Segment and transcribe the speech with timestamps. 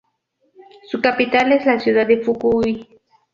[0.89, 2.89] Su capital es la ciudad de Fukui.